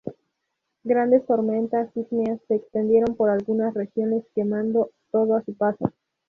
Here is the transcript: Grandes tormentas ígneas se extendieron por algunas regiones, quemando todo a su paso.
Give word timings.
Grandes 0.83 1.27
tormentas 1.27 1.95
ígneas 1.95 2.41
se 2.47 2.55
extendieron 2.55 3.15
por 3.15 3.29
algunas 3.29 3.71
regiones, 3.75 4.25
quemando 4.33 4.89
todo 5.11 5.35
a 5.35 5.43
su 5.43 5.53
paso. 5.53 5.93